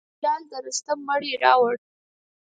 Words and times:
هلال 0.17 0.41
د 0.51 0.53
رستم 0.65 0.99
مړی 1.07 1.31
راووړ. 1.43 1.75